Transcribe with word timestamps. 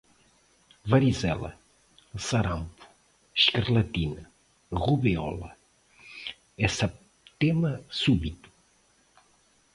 Varicela, 0.93 1.51
Sarampo, 2.27 2.83
Escarlatina, 3.39 4.23
Rubéola, 4.81 5.51
Exabtema 6.67 7.73
Súbito 8.01 8.49